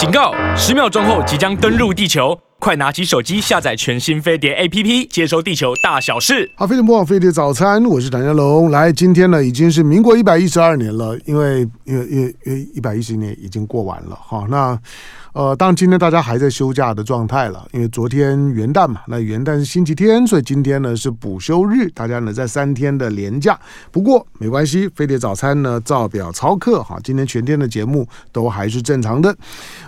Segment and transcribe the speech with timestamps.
[0.00, 0.32] 警告！
[0.56, 6.50] 十秒钟后即将登陆地球，快拿起手机下载全新飞碟 APP，接收地球大小事。
[6.56, 8.70] 好，飞碟播放，飞碟早餐，我是谭家龙。
[8.70, 14.18] 来，今天呢已经是民国一百一十二年了，因为因为因为因为一百一十年已经过完了。
[14.18, 14.80] 好，那。
[15.32, 23.58] 呃，当然今天大家还在休假的状态了，因为昨天元旦嘛，那元旦是星期天，所以今天呢是补休日，大家呢在三天的连假。
[23.92, 29.34] 不过没关系，飞碟早餐呢照表操课哈，今天全天的节目都还是正常的。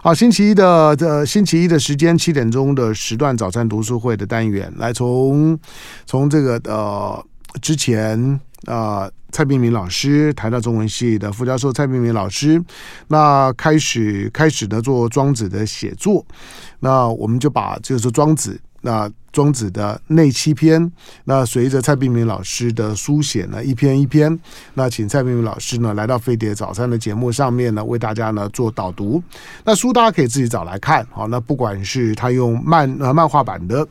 [0.02, 5.59] 好，星期一的呃星期一的时间七点钟的时段早餐读书会的单元，来从
[6.06, 7.25] 从这个呃
[7.61, 9.11] 之前啊。
[9.34, 12.62] 蔡炳明老师，台大中文系的副教授蔡炳明老师，
[13.08, 16.22] 那开始开始的做庄子的写作，
[16.80, 20.91] 那我们就把就是庄子，那庄子的内七篇，
[21.25, 24.39] 那随着蔡璧名老师的书写呢一篇一篇，
[24.75, 29.23] 那请蔡璧名老师呢来到飞碟早餐的节目上面呢为大家呢做导读，
[29.64, 33.87] 那书大家可以自己找来看，好，那不管是他用漫呃漫画版的。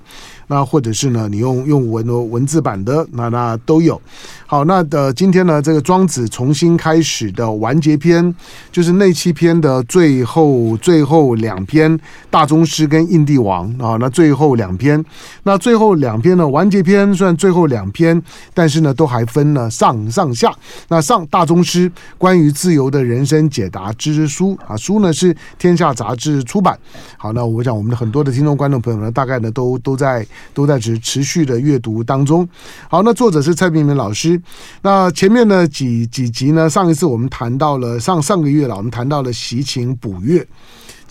[0.48, 4.02] 那或者是呢，你用用文文字版的，那那都有。
[4.46, 8.36] 好，那的今天呢，这个庄子重新开始的完结篇，
[8.70, 11.98] 就是内七篇的最后最后两篇，
[12.30, 13.96] 大宗师跟印帝王啊。
[13.98, 15.02] 那最后两篇，
[15.44, 18.22] 那最后两篇呢，完结篇算最后两篇，
[18.54, 20.54] 但是呢，都还分了上上下。
[20.88, 26.78] 那上大宗师关于自由的人生解答之书啊，书呢是天下杂志出版。
[27.18, 30.26] 好，那我想我们的很多的听众观众朋友呢，大概呢都都在。
[30.54, 32.48] 都在持持续的阅读当中。
[32.90, 34.40] 好，那作者是蔡明明老师。
[34.82, 36.70] 那前面呢几几集呢？
[36.70, 40.46] 上一次我们谈到了上上个月了，我们谈到了习情补月，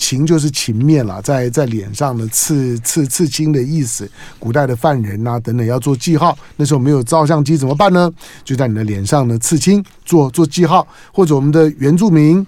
[0.00, 4.10] 情就是情面了，在在脸上的刺刺刺青的意思。
[4.38, 8.10] 古代的犯人呐、等等要做记号，那时候没有照相机怎么办呢？
[8.42, 12.44] 就在你的脸上呢刺青做做记号，或者我们的原住民。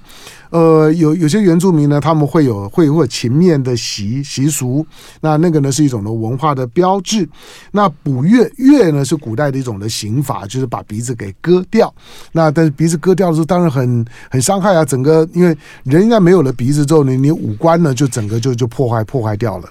[0.52, 4.86] 呃，有有些原住民呢，他们会有会有情面的习习俗，
[5.22, 7.26] 那那个呢是一种的文化的标志。
[7.70, 11.92] 那补月月呢是古代的一种的刑法，就是把鼻子给割掉。
[12.32, 19.68] 那但是鼻子割掉的时候，当然很很伤害啊，整个因为人一旦没有了鼻子之后呢，你五官呢就整个就就破坏破坏掉了。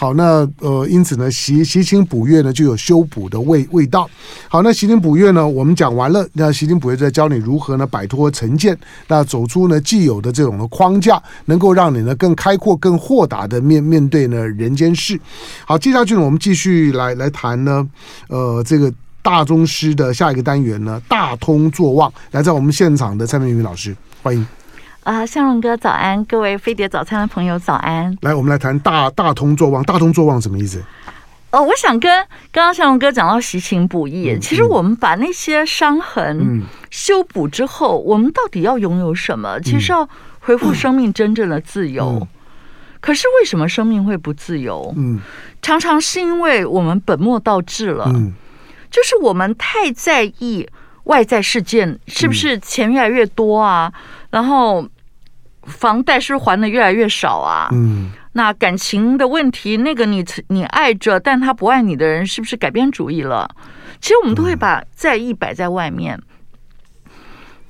[0.00, 4.08] 好，那呃，因此呢，袭袭情补月呢，就有修补的味味道。
[4.46, 6.24] 好，那袭情补月呢，我们讲完了。
[6.34, 15.18] 那袭情补月在教你如何呢，摆脱成见，那走出呢既有的这种的框架，能够让你呢更开阔、更豁达的面面对呢人间事。
[15.66, 17.84] 好，接下去呢，我们继续来来谈呢，
[18.28, 22.12] 呃，这个大宗师的下一个单元呢，大通作望。
[22.30, 24.46] 来，在我们现场的蔡明宇老师，欢迎。
[25.08, 28.14] 啊，向荣哥早安，各位飞碟早餐的朋友早安。
[28.20, 29.82] 来，我们来谈大大通作望。
[29.84, 30.84] 大通作望什么意思？
[31.50, 32.12] 哦，我想跟
[32.52, 39.58] 刚刚向荣哥讲到习情补月，嗯、其实我们把那些伤痕修补之后，嗯、我们到底要拥有什么？
[39.60, 40.06] 其实要
[40.40, 42.18] 恢复生命真正的自由。
[42.20, 42.28] 嗯、
[43.00, 44.92] 可是为什么生命会不自由？
[44.94, 45.18] 嗯，
[45.62, 48.12] 常常是因为我们本末倒置了。
[48.14, 48.34] 嗯，
[48.90, 50.68] 就是我们太在意
[51.04, 54.02] 外在事件是不是钱越来越多啊，嗯、
[54.32, 54.86] 然后。
[55.68, 57.68] 房贷是还的越来越少啊？
[57.72, 63.48] 嗯，那感情的问题，那个你你爱着，但他不爱你的人，是不是改变主意了？
[64.00, 66.20] 其实我们都会把在意摆在外面。
[67.04, 67.12] 嗯、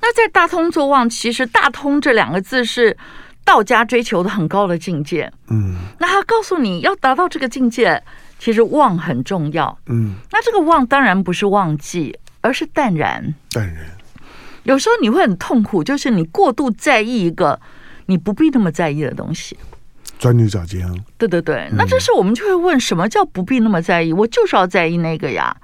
[0.01, 2.97] 那在大通作望，其实“大通”这两个字是
[3.45, 5.33] 道家追求的很高的境界。
[5.49, 8.03] 嗯，那他告诉你要达到这个境界，
[8.39, 9.79] 其实旺很重要。
[9.87, 13.35] 嗯，那这个旺当然不是忘记，而是淡然。
[13.51, 13.87] 淡然。
[14.65, 17.59] 有时候你会很痛苦，就是你过度在意一个。
[18.09, 19.57] 你不必那么在意的东西，
[20.19, 20.83] 钻牛角尖。
[21.19, 24.15] 对对对，那这时我们就会问：什么叫不必那么在意？
[24.15, 25.55] 我就是要在意那个呀。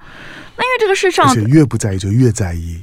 [0.55, 2.79] 那因为这个世上，而且越不在意就越在意，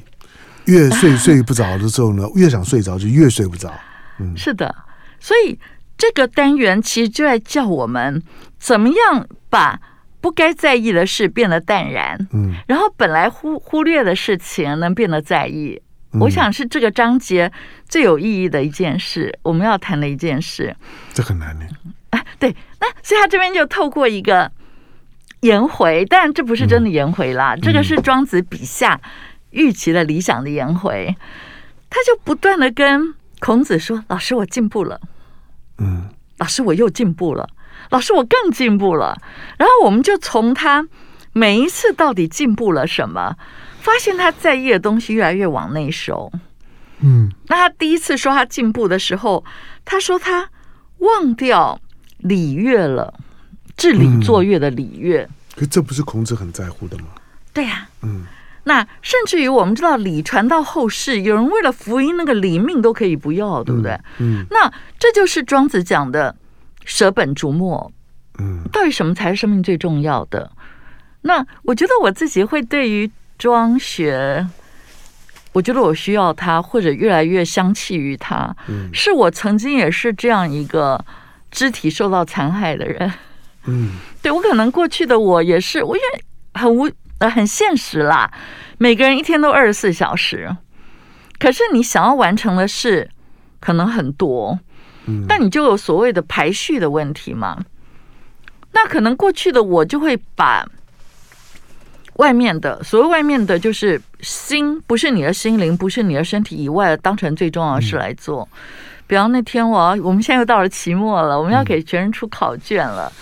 [0.65, 3.73] 越睡睡不着的时候呢， 越想睡着就越睡不着。
[4.19, 4.75] 嗯，是的。
[5.21, 5.59] 所以
[5.97, 8.21] 这个单元其实就在教我们
[8.59, 9.81] 怎么样把
[10.21, 12.19] 不该在意的事变得淡然。
[12.33, 15.81] 嗯，然后本来忽忽略的事情能变得在意。
[16.21, 17.51] 我想是这个章节
[17.89, 20.77] 最有意义的一件事，我们要谈的一件事。
[21.13, 21.65] 这很难呢。
[22.11, 24.51] 啊，对，那所以他这边就透过一个
[25.41, 29.01] 颜回，但这不是真的颜回啦，嗯、这个是庄子笔下
[29.51, 31.17] 预期的理想的颜回，
[31.89, 35.01] 他就不断的跟孔子说：“老师，我进步了。”
[35.79, 37.49] 嗯，老师，我又进步了。
[37.89, 39.19] 老师，我更进步了。
[39.57, 40.87] 然后我们就从他
[41.33, 43.37] 每一次到底进步了什么。
[43.83, 46.31] 发现他在意的东西越来越往内收，
[47.01, 49.45] 嗯，那他第一次说他进步的时候，
[49.85, 50.49] 他说他
[50.99, 51.81] 忘掉
[52.19, 53.13] 礼乐了，
[53.77, 55.29] 治礼作乐的礼乐。
[55.57, 57.07] 可这不是孔子很在乎的吗？
[57.53, 58.25] 对呀，嗯，
[58.63, 63.99] 那甚至于我们知道礼传到后世，有人为了福音，那个礼命都可以不要，对不对？
[64.19, 66.37] 嗯，那这就是庄子讲的
[66.85, 67.91] 舍本逐末。
[68.39, 70.53] 嗯，到底什么才是生命最重要的？
[71.23, 74.47] 那我觉得我自己会对于庄学，
[75.53, 78.55] 我觉得我需要他，或者越来越相契于他。
[78.69, 81.05] 嗯，是我曾经也是这样一个
[81.51, 83.13] 肢体受到残害的人。
[83.65, 83.93] 嗯，
[84.23, 86.03] 对，我可能过去的我也是，我也
[86.55, 87.31] 很无呃。
[87.31, 88.33] 很现实啦，
[88.79, 90.57] 每个人一天都二十四小时，
[91.39, 93.09] 可是你想要完成的事
[93.61, 94.59] 可能很多，
[95.07, 97.57] 嗯，但你就有所谓的排序的问题嘛。
[98.73, 100.67] 那可能过去的我就会把
[102.15, 108.49] 外面的，所谓外面的，就是心，不是你的心灵，不是你的身体以外的，当成最重要的事来做。
[109.07, 113.13] 比方那天我要，我们现在又到了期末了，我们要给学生出考卷了。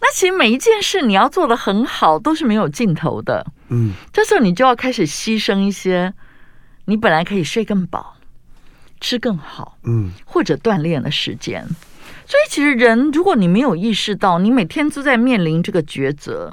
[0.00, 3.46] 那其实每一件事你要做的很好，都是没有尽头的。
[3.68, 6.12] 嗯，这时候你就要开始牺牲一些
[6.86, 8.16] 你本来可以睡更饱、
[9.00, 11.66] 吃更好，嗯，或者锻炼的时间。
[12.26, 16.50] 所以其实人，如果你没有意识到，你每天都在面临这个抉择，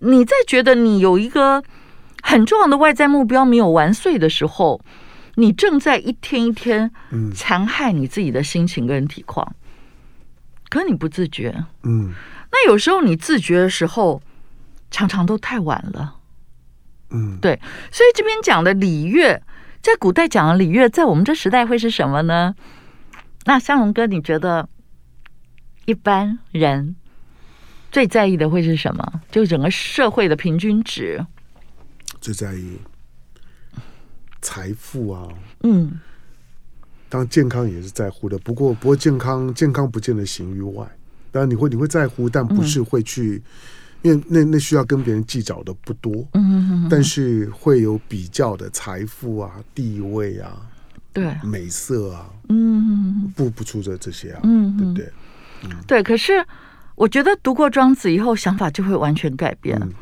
[0.00, 1.62] 你在觉得你有一个
[2.22, 4.80] 很重要的外在目标没有完遂的时候，
[5.36, 6.90] 你正在一天一天
[7.34, 9.54] 残害你自己的心情跟体况。
[10.68, 12.12] 可你不自觉，嗯，
[12.50, 14.20] 那有时候你自觉的时候，
[14.90, 16.16] 常常都太晚了，
[17.10, 17.60] 嗯，对，
[17.92, 19.40] 所以这边讲的礼乐，
[19.80, 22.54] 在古代讲的礼乐，在我们这时代会是什么呢？
[23.44, 24.68] 那香龙哥，你觉得
[25.84, 26.96] 一般人
[27.96, 29.22] 最在意的会是什么？
[29.30, 31.24] 就整个社会的平均值，
[32.20, 32.76] 最在意
[34.42, 35.26] 财富啊，
[35.62, 35.98] 嗯。
[37.08, 40.86] 当健康也是在乎的，不过不过健康健康不见得行于外，
[41.32, 43.42] 当然你会你会在乎，但不是会去，
[44.02, 50.54] 嗯、因为那那需要跟别人计较的不多，嗯哼哼哼，但是会有比较的财富啊、地位啊、
[51.14, 51.34] 对。
[51.42, 55.10] 美色啊，嗯，不不出这这些啊，嗯，对不对？
[55.64, 56.02] 嗯，对。
[56.02, 56.44] 可是
[56.96, 59.78] 我觉得读过庄子以后，想法就会完全改变。
[59.80, 59.92] 嗯、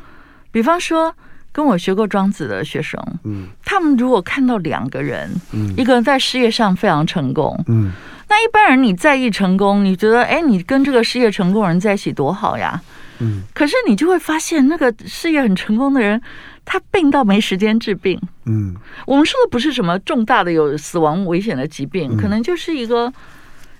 [0.51, 1.13] 比方说。
[1.55, 7.93] 跟我学过庄子的学生，嗯，他们如果看到两个人，嗯，一个人在事业上非常成功，嗯，
[8.27, 12.81] 那一般人你在意成功，你觉得，哎，你跟这个事业成功的人在一起多好呀，
[13.19, 16.21] 嗯，可是你就会发现，那个事业很成功的人，
[16.65, 18.75] 他病到没时间治病，嗯，
[19.07, 23.09] 我们说的不是什么重大的有死亡危险的疾病，可能就是一个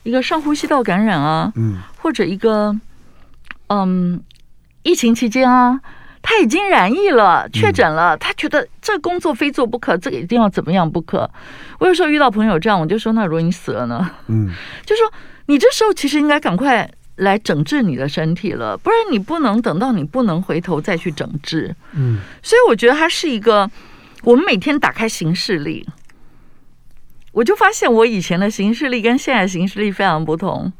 [0.03, 2.73] 一个上呼吸道感染啊，嗯，或者一个，
[3.67, 4.21] 嗯，
[4.83, 5.79] 疫情期间啊。
[6.27, 8.17] 他已经染疫了，确诊了。
[8.17, 11.29] 他觉得这工作非做不可，这个一定要怎么样不可。
[11.77, 14.49] 我有时候遇到朋友这样，我就说：“那如果你死了呢？”嗯，
[14.83, 15.05] 就说
[15.45, 21.75] 你这时候其实应该赶快来整治你的身体了，不然你不能等到你不能回头再去整治。
[21.93, 23.69] 嗯，所以我觉得它是一个，
[24.23, 25.87] 我们每天打开行事历，
[27.35, 30.71] 我就发现我以前的行事历跟现在的行事历非常不同。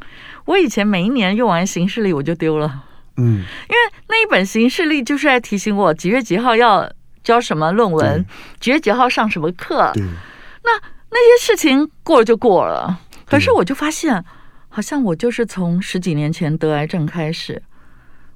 [0.46, 2.86] 我以前每一年用完行事历我就丢了。
[3.18, 6.90] 嗯，因为那一本行事历就是在提醒我几月几号要
[7.22, 8.26] 交什么论文，
[8.62, 9.92] 几月几号上什么课。
[9.96, 10.72] 那
[11.12, 13.02] 那些事情过了就过了。
[13.26, 14.24] 可是我就发现，
[14.70, 17.62] 好像我就是从十几年前得癌症开始，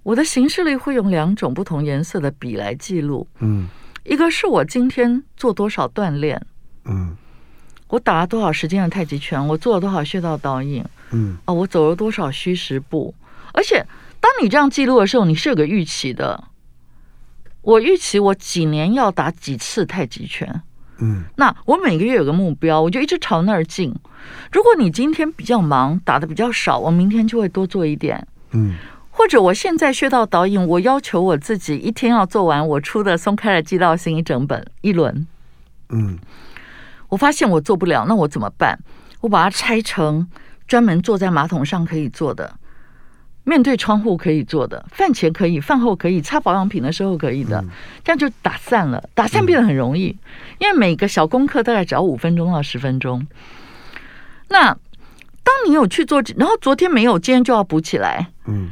[0.04, 3.26] 我的行事历会用两种不同颜色的笔来记录。
[3.40, 3.70] 嗯，
[4.04, 6.42] 一个是我今天做多少锻炼，
[6.84, 7.16] 嗯，
[7.90, 13.14] 我打了多少时间的太极拳，我做了多少穴道导引，嗯，哦，我走了多少虚实步，
[13.52, 13.86] 而且。
[14.22, 16.44] 当你这样记录的时候，你是有个预期的。
[17.62, 20.62] 我预期我几年要打几次太极拳，
[20.98, 23.96] 嗯，那我每个月有个目标，我就一直朝那儿进。
[24.52, 28.76] 如果你今天比较忙，打的比较少，我明天就会多做一点，嗯，
[29.10, 35.26] 或者我现在穴道导引，我要求我自己一天要做完我出的松开了记道心一整本一轮，
[35.92, 36.20] 嗯，
[37.10, 38.80] 我发现我做不了，那我怎么办？
[39.22, 40.28] 我把它拆成
[40.68, 42.56] 专门坐在马桶上可以做的。
[43.46, 47.64] 面对窗户可以做的，饭前可以，饭后可以，擦保养品的时候可以的，
[48.04, 50.16] 这样就打散了，打散变得很容易，
[50.60, 53.26] 因为每个小功课大概只要五分钟到十分钟。
[54.50, 54.66] 那
[55.44, 58.70] 当你有去做，然后昨天没有，今天就要补起来，嗯，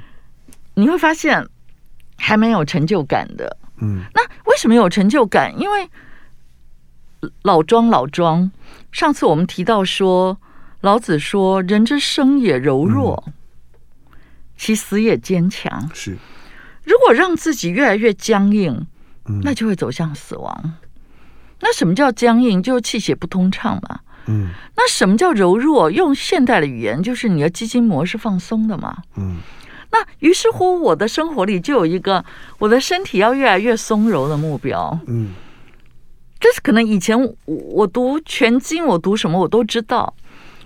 [0.76, 1.44] 你会发现
[2.18, 5.60] 还没有成就感的，嗯，那为什么有成就感？
[5.60, 5.90] 因为
[7.42, 8.52] 老庄老庄，
[8.92, 10.38] 上次我们提到说，
[10.82, 13.24] 老子说：“人之生也柔弱。”
[14.58, 15.90] 其死也坚强。
[15.94, 16.18] 是，
[16.84, 18.88] 如果让自己越来越僵硬，
[19.44, 20.62] 那就会走向死亡。
[20.64, 20.74] 嗯、
[21.60, 22.62] 那什么叫僵硬？
[22.64, 24.00] 就气血不通畅嘛。
[24.28, 24.50] 嗯。
[24.76, 25.92] 那什么叫柔弱？
[25.92, 28.98] 用现代的语言，就是你的肌筋膜是放松的嘛。
[29.16, 29.38] 嗯。
[29.92, 32.24] 那于是乎，我的生活里就有一个
[32.58, 35.00] 我的身体要越来越松柔的目标。
[35.08, 35.34] 嗯，
[36.40, 40.14] 这是可能以前我我读全经，我读什么我都知道，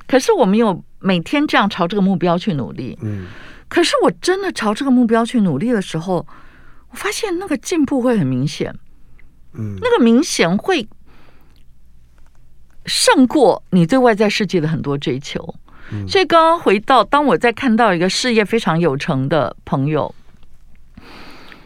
[0.07, 2.97] 可是我没有每天这样朝这个目标去努力。
[3.01, 3.27] 嗯，
[3.67, 6.25] 可是我真的朝这个目标去努力的时候，
[6.89, 8.73] 我发现那个进步会很明显。
[9.53, 10.87] 嗯，那个明显会
[12.85, 15.55] 胜过你对外在世界的很多追求。
[16.07, 20.15] 所以刚刚回到，当我在看到一个事业非常有成的朋友，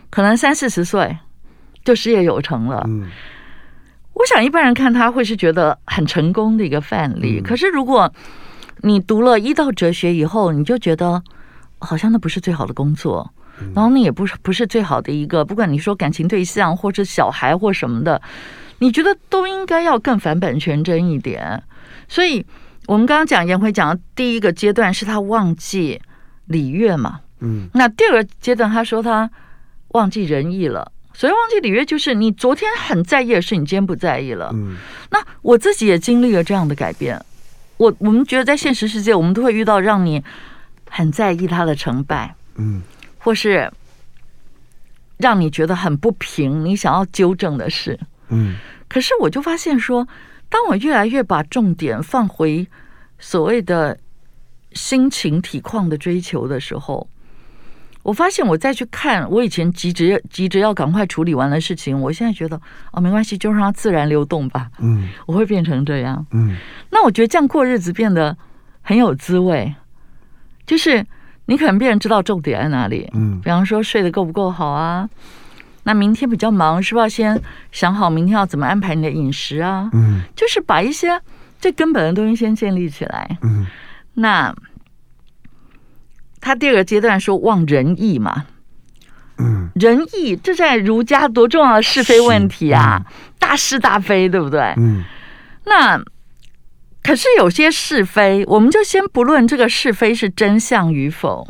[0.09, 1.15] 可能三四十岁
[1.83, 3.07] 就事业有成了，嗯，
[4.15, 7.39] 我想一般人看他会是觉得很成功的一个范例。
[7.39, 8.11] 嗯，可是如果
[8.81, 11.21] 你读了医道哲学以后，你就觉得
[11.77, 13.31] 好像那不是最好的工作，
[13.75, 18.21] 然后那也不是不是最好的一个，不管你说感情对象或者小孩或什么的，
[18.79, 21.63] 你觉得都应该要更返本全真一点。
[22.07, 22.45] 所以。
[22.87, 25.99] 我们刚刚讲颜回讲的第一个阶段是他忘记
[26.45, 29.27] 礼乐嘛，嗯，那第二个阶段他说他
[29.87, 34.51] 忘记仁义了，所以忘记里约就是你昨天很在意的事，你今天不在意了。
[34.53, 34.75] 嗯，
[35.09, 37.19] 那我自己也经历了这样的改变。
[37.77, 40.21] 我我们觉得在现实世界，我们都会遇到让你
[40.89, 42.81] 很在意他的成败，嗯，
[43.17, 43.71] 或是
[45.17, 48.57] 让你觉得很不平，你想要纠正的事，嗯，
[48.89, 50.07] 可是我就发现说。
[50.47, 52.65] 当我越来越把重点放回
[53.17, 53.97] 所谓的
[54.73, 57.09] 心情体况的追求的时候，
[58.05, 62.55] 我发现我再去看我以前急着急着要赶快处理完的事情，我现在觉得
[62.91, 64.69] 哦，没关系，就让它自然流动吧。
[64.77, 66.23] 嗯，我会变成这样。
[66.29, 66.55] 嗯，
[66.91, 68.37] 那我觉得这样过日子变得
[68.83, 69.73] 很有滋味，
[70.67, 71.03] 就是
[71.47, 73.09] 你可能别人知道重点在哪里。
[73.13, 75.09] 嗯，比方说睡得够不够好啊。
[75.81, 79.89] 那明天比较忙，是不是要先想好明天要怎么安排你的饮食啊？
[79.93, 81.19] 嗯，就是把一些
[81.59, 83.37] 最根本的东西先建立起来。
[83.41, 83.65] 嗯，
[84.13, 84.55] 那
[86.45, 88.45] 他第二个阶段说忘仁义嘛，
[89.39, 93.03] 嗯，仁义这在儒家多重要的是非问题啊，
[93.39, 94.61] 大是大非，对不对？
[94.77, 95.03] 嗯，
[95.65, 95.99] 那
[97.01, 101.47] 可是有些是非，我们就先不论这个是非是真相与否，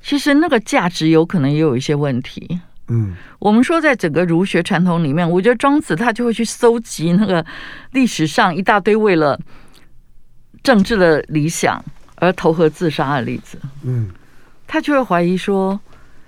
[0.00, 2.60] 其实那个价值有可能也有一些问题。
[2.86, 7.44] 嗯，我们说，在整个儒学传统里面，我觉得庄子他就会去搜集那个
[7.90, 9.36] 历史上一大堆为了
[10.62, 11.84] 政治的理想
[12.22, 13.58] 而投河自杀的例子。
[13.82, 14.08] 嗯，
[14.68, 15.78] 他就会怀疑说，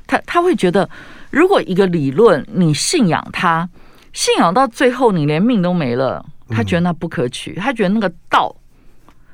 [0.09, 0.91] 他他会觉得，
[1.31, 3.69] 如果一个理论你信仰他，
[4.13, 8.53] 信仰到最后你连命都没了，他觉得那不可取，他觉得那个道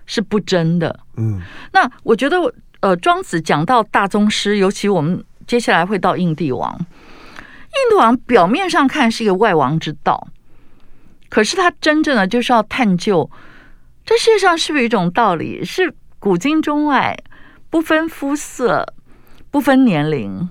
[0.04, 1.00] 是不真的。
[1.16, 1.40] 嗯，
[1.72, 2.36] 那我觉得，
[2.80, 6.78] 呃，庄子讲到大宗师，尤其我们接下来会到印帝王。
[6.78, 10.28] 印度王表面上看是一个外王之道，
[11.30, 13.30] 可是他真正的就是要探究
[14.04, 17.18] 这世界上是不是有一种道理，是古今中外
[17.68, 18.94] 不分肤色、
[19.50, 20.48] 不分年龄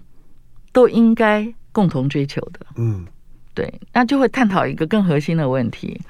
[0.74, 2.60] 都应该共同追求的。
[2.76, 3.06] 嗯，
[3.54, 6.02] 对，那就会探讨一个更核心的问题，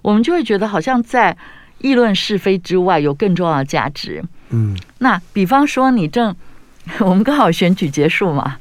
[0.00, 1.36] 我们就会觉得好像在
[1.78, 4.24] 议论是非之外有更重要的价值。
[4.50, 6.34] 嗯，那比方说你正
[7.00, 8.58] 我们刚好选举结束嘛。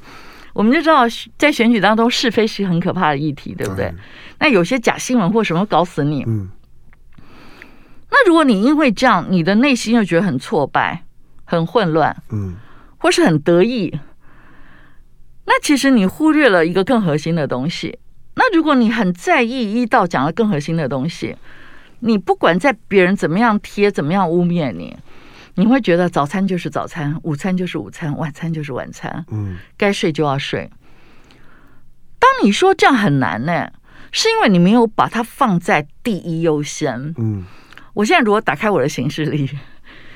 [0.51, 1.03] 我们就知道，
[1.37, 3.93] 在选举当中，是非是很可怕的议题，对不对？
[4.39, 6.23] 那有些假新闻或什么搞死你。
[6.27, 6.49] 嗯。
[8.29, 11.03] 那如果你因为这样，你的内心又觉得很挫败、
[11.45, 12.53] 很混乱，嗯，
[12.99, 13.99] 或是很得意，
[15.45, 17.97] 那其实你忽略了一个更核心的东西。
[18.35, 21.35] 那如果你很在意一道讲了更核心的东西，
[22.01, 24.95] 你不管在别人怎么样贴、怎么样污蔑你。
[25.55, 29.25] 你会觉得早餐就是早餐，午餐就是午餐，晚餐就是晚餐。
[29.31, 30.69] 嗯，该睡就要睡。
[32.19, 33.71] 当你说这样很难呢，
[34.11, 37.15] 是因为你没有把它放在第一优先。
[37.17, 37.43] 嗯，
[37.99, 39.49] 我现在如果打开我的行事历，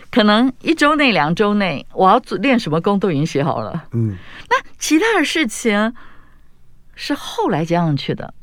[0.10, 3.88] 可能一周内、两周内我要做练什么功都已经写好了。
[3.92, 4.16] 嗯，
[4.50, 5.94] 那其他的事情
[6.96, 8.34] 是后来加上去的。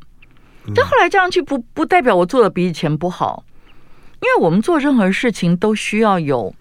[0.74, 3.42] 但后来加上去不不代表我做的比以前不好，
[4.20, 6.54] 因为我们做任何事情都需要有。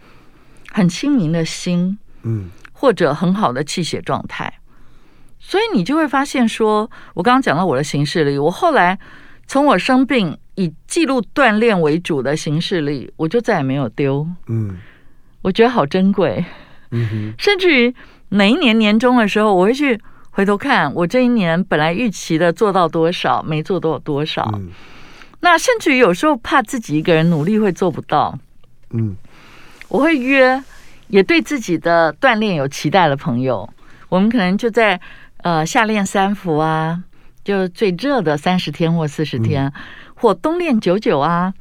[0.71, 4.53] 很清明的心，嗯，或者很好的气血状态，
[5.39, 9.00] 所以你就会发现说，我刚刚讲到我的行事历，我后来
[9.48, 14.77] 从我生病以记录锻炼为主的行事历，我就再也没有丢，嗯，
[15.41, 16.43] 我觉得好珍贵，
[16.91, 17.95] 嗯哼，甚至于
[18.29, 19.99] 哪一年年终的时候，我会去
[20.31, 24.69] 回头看我这一年本来预期的做到多少，没做到多少，嗯，
[25.39, 28.37] 那甚至于有时候怕自己一个人努力会做不到，
[28.91, 29.15] 嗯。
[29.87, 30.63] 我会约
[31.07, 33.67] 也对自己的锻炼有期待的朋友，
[34.07, 35.01] 我们可能就在
[35.37, 37.03] 呃夏练三伏啊，
[37.43, 39.73] 就最热的三十天或四十天，嗯、
[40.21, 41.53] 或冬练九九啊，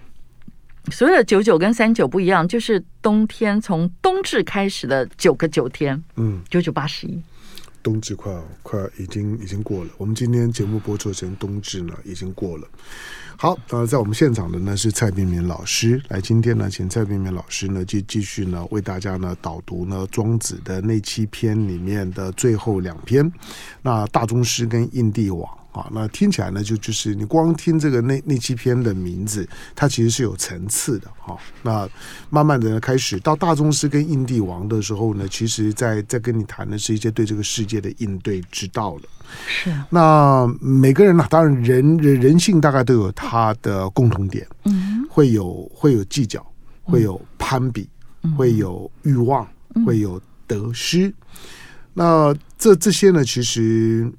[0.91, 7.23] 所有的九九跟三九不一样，就是冬天从冬至开始的九个九天，嗯，九九八十一。
[7.81, 8.35] 冬至快
[8.65, 12.67] 快已经已经过了，我们今天节目播出前冬至呢已经过了。
[13.37, 23.33] 好，呃，在我们现场的呢是蔡明明老师，来今天呢请蔡明明老师呢继继续呢为大家呢导读呢庄子的那七篇里面的最后两篇，
[23.83, 25.58] 那大宗师跟印帝王。
[25.71, 29.47] 啊，那听起来呢，就就是你光听这个那那七篇的名字，
[29.77, 31.37] 它其实是有层次的哈。
[31.63, 31.89] 那
[32.31, 39.03] 慢慢的开始到大宗师跟印帝王的时候呢，其实在在跟你谈的是一些对这个世界的应对之道了。
[39.47, 39.87] 是啊。
[39.91, 46.45] 那每个人呢，当然人人人性大概都有他的共同点，嗯，会有会有计较，
[46.83, 47.89] 会有攀比，
[48.37, 49.47] 会有欲望，
[49.85, 51.13] 会有得失。
[51.93, 54.11] 那这这些呢，其实。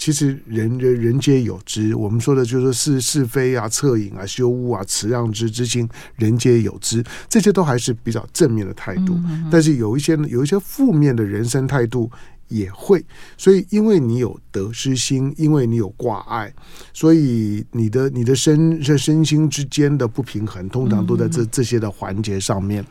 [0.00, 9.20] 其实人人人皆有之，我们说的就是是是非啊、恻隐啊、羞恶啊、慈让之之心，人皆有之，这些都还是比较正面的态度。
[9.52, 12.10] 但是有一些有一些负面的人生态度。
[12.50, 13.02] 也会，
[13.38, 16.52] 所以因为你有得失心，因为你有挂碍，
[16.92, 22.84] 所以你的你的身身心之间的不平衡，通常都在这这些的环节上面。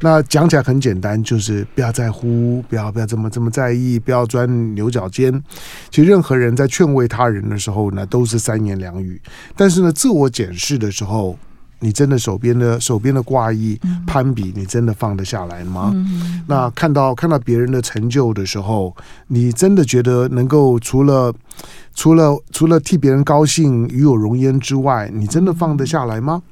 [0.00, 5.42] 那讲起来很简单，就是不要在乎，不要不要这么这么在意，不要钻牛角尖。
[5.90, 9.20] 其实任何人在劝慰他人的时候呢，都是三言两语，
[9.56, 11.36] 但是呢，自我检视的时候。
[11.80, 15.92] 你真的手边的手边的挂衣攀比，你真的放得下来吗？
[15.94, 18.96] 嗯、那看到看到别人的成就的时候，
[19.28, 21.32] 你真的觉得能够除了
[21.94, 26.42] 除了除了替别人高兴与有荣焉之外，你真的放得下来吗？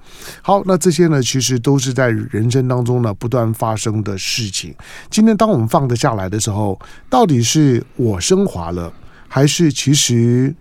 [0.42, 4.74] 好，那这些呢，其实都是在人生当中呢不断发生的事情。
[5.10, 6.78] 今天当我们放得下来的时候，
[7.10, 8.92] 到底是我升华了，
[9.28, 10.54] 还是其实？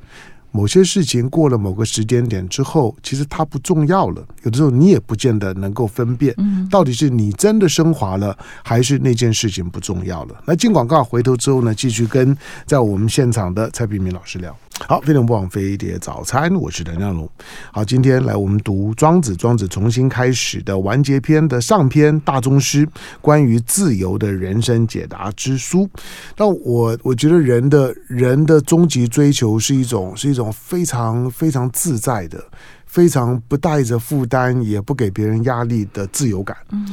[0.56, 4.26] 某些事情过了某个时间点之后，其实它不重要了。
[4.44, 6.34] 有的时候你也不见得能够分辨，
[6.72, 10.42] 到底是你真的升华了，还是那件事情不重要了。
[10.46, 12.36] 那进广告回头之后呢，继续跟
[12.66, 14.56] 在我们现场的蔡明民老师聊。
[14.82, 17.28] 好，非常不枉飞碟早餐，我是梁亮龙。
[17.72, 22.88] 好，今天来我们读庄子，庄子重新开始的完结篇的上篇大宗师
[23.20, 25.90] 关于自由的人生解答之书。
[26.38, 32.44] 那我我觉得人的人的终极追求是一种是一种非常非常自在的，
[32.86, 36.56] 非常不带着负担，也不给别人压力的自由感。
[36.72, 36.86] 嗯。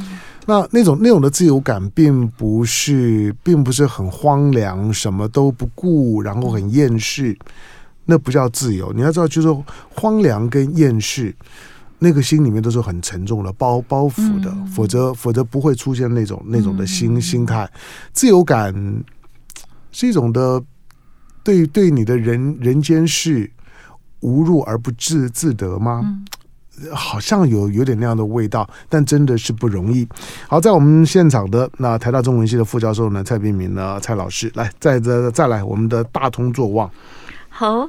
[0.45, 7.37] 那那种那种的自由感，并不是并不是很荒凉，什么都不顾，然后很厌世。
[8.05, 11.33] 那不叫自由，你要知道，就是荒凉跟厌世，
[11.99, 17.69] 那个心里面都是很沉重的包包袱的，嗯、否则否则不会出现那种那种的心、嗯、心态。
[18.11, 18.73] 自由感
[19.91, 20.61] 是一种的
[21.43, 23.49] 对对你的人人间事
[24.19, 26.01] 无入而不自自得吗？
[26.03, 26.25] 嗯、
[26.91, 30.05] 好像有有点那样的味道，但真的是不容易。
[30.49, 36.89] 好，在我们现场的那台大中文系的副教授呢，蔡明呢，蔡老师来，再再再来，我们的大通作望。
[37.55, 37.87] 好，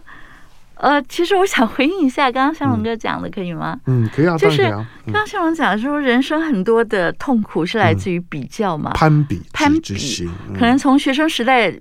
[0.75, 3.81] 呃，其实我想回应一下刚刚向荣哥讲的，可以吗？
[3.87, 4.63] 嗯，可以啊，就是
[5.07, 11.75] 刚刚向荣讲的说，人生很多的痛苦是来自于比较嘛，攀比，攀比，可能从学生时代。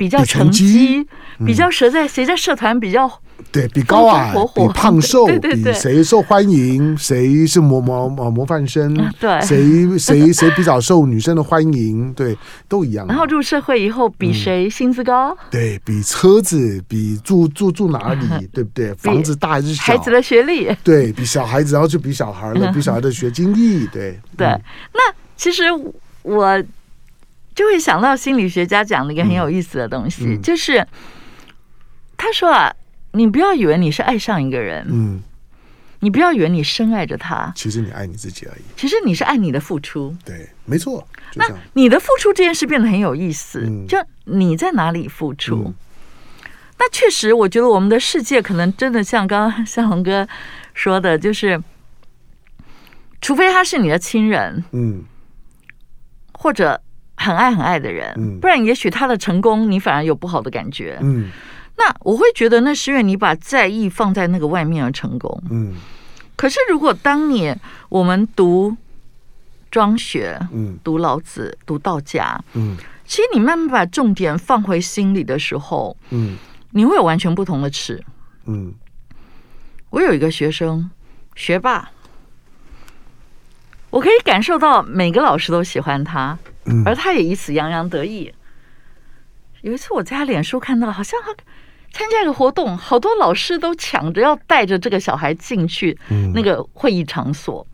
[0.00, 1.06] 比较成绩，
[1.44, 3.06] 比较谁在谁在社团比较
[3.52, 12.36] 对，比高矮，比胖瘦，比谁受欢迎，谁是模模模模范生，对，谁谁 谁比较受女生的欢迎，对，
[12.68, 13.06] 都一样。
[13.06, 18.94] 然后入社会以后，比谁薪资高，对，比车子，比住住住哪里， 对不对？
[18.94, 19.82] 房子大还是小？
[19.84, 24.46] 孩子的学历，对，比小孩子，然后就比小孩了，比小孩的学经历，对 对。
[24.46, 25.00] 那
[25.36, 25.64] 其实
[26.22, 26.62] 我。
[27.52, 30.86] 就会想到心理学家讲了一个很有意思的东西，就是
[32.16, 32.72] 他说啊，
[33.12, 35.22] 你不要以为你是爱上一个人，嗯，
[36.00, 38.62] 你不要以为你深爱着他，其实你爱你自己而已。
[38.76, 41.06] 其实你是爱你的付出，对，没错。
[41.34, 41.44] 那
[41.74, 45.64] 你的付出这件事变得很有意思，嗯、就你在哪里付出？
[45.66, 45.74] 嗯、
[46.78, 50.26] 那确实，我觉得我们的世界可能真的像刚刚向红哥
[50.74, 51.62] 说的，就是
[53.20, 55.04] 除非他是你的亲人，嗯，
[56.32, 56.80] 或者。
[57.22, 60.98] 很爱很爱的人，不然也许他的成功你反而有不好的感觉。
[61.02, 61.30] 嗯，
[61.80, 65.42] 那我会觉得那是因为你把在意放在那个外面而成功。
[65.48, 65.74] 嗯，
[66.36, 67.56] 可是如果当你
[67.88, 68.76] 我们读
[69.70, 76.36] 庄学，嗯，读老子，读道家，嗯，其实你慢慢把重点放回心里的时候，嗯，
[76.72, 78.04] 你会有完全不同的尺。
[78.44, 78.74] 嗯，
[79.88, 80.90] 我有一个学生，
[81.34, 81.90] 学霸，
[83.88, 86.38] 我可以感受到每个老师都喜欢他。
[86.84, 88.32] 而他也以此洋洋得意。
[89.62, 91.34] 有一次我在他脸书看到，好像他
[91.92, 95.98] 参加一个活动，好多老师都抢着要带着这个小孩进去
[96.34, 97.66] 那个会议场所。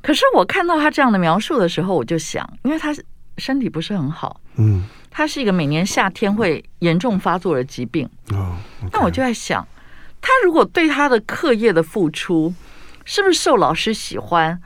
[0.00, 2.94] 可是我看到他这样的描述的时候，我就想，因为他
[3.36, 8.08] 身体不是很好，嗯，他是一个每年夏天会严重发作的疾病。
[8.30, 8.56] 哦，
[8.92, 9.66] 那我就在想，
[10.20, 12.54] 他如果对他的课业的付出，
[13.04, 14.58] 是不是受老师喜欢？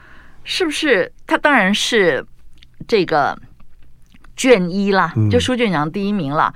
[0.44, 2.24] 是不是他当然是
[2.86, 3.36] 这个
[4.36, 6.52] 卷一啦，就书卷奖第一名啦。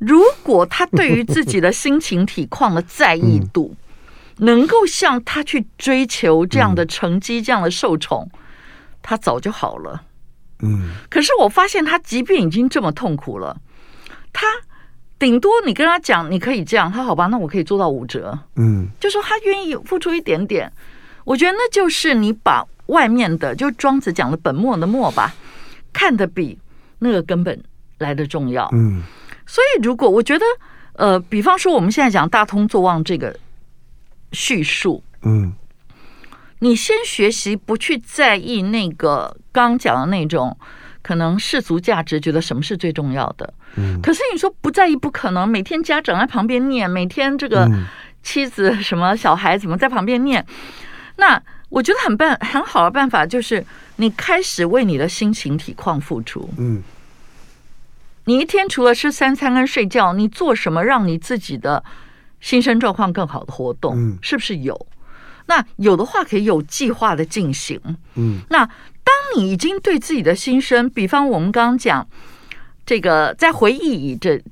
[0.00, 3.76] 如果他对于自己的心情体况的在意度，
[4.42, 8.26] 能够像他去追求这样的成绩、这样的受宠，
[9.02, 10.02] 他早就好了。
[10.62, 10.92] 嗯。
[11.10, 13.54] 可是我发现他即便已经这么痛苦了，
[14.32, 14.46] 他
[15.18, 18.38] 顶多你跟他讲，你可以这样，他好吧，那我可以做到五折。
[18.56, 18.88] 嗯。
[18.98, 20.72] 就说他愿意付出一点点，
[21.24, 25.34] 我觉得那就是你把外面的，就庄子讲的本末的末吧，
[25.92, 26.58] 看得比
[27.00, 27.62] 那个根本
[27.98, 28.66] 来得重要。
[28.72, 29.02] 嗯。
[29.50, 30.44] 所以如果我觉得，
[30.92, 33.36] 呃，比方说我们现在讲大通作望这个。
[34.32, 35.52] 叙述，嗯，
[36.60, 40.56] 你先学习不去在意那个刚讲的那种
[41.02, 43.52] 可能世俗价值，觉得什么是最重要的。
[43.74, 47.68] 嗯，可是你说不在意不可能，每天家长在旁边念，每天这个
[48.22, 50.46] 妻子什么小孩怎么在旁边念，
[51.16, 56.48] 那我觉得很办很好的办法就是你开始为你的心情体况付出。
[56.56, 56.80] 嗯，
[58.24, 61.82] 你一天除了吃三餐跟睡觉，你做什么让你自己的？
[62.40, 64.86] 心身状况更好的活动，是不是有？
[65.44, 67.78] 那有的话可以有计划的进行。
[68.14, 72.08] 嗯，那当你已经对自己的心声，比方我们刚刚讲
[72.86, 74.42] 这个，在回忆这